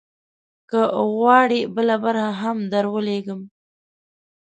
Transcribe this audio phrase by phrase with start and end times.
[0.69, 0.79] که
[1.09, 3.41] وغواړې، بله برخه هم درولیږم.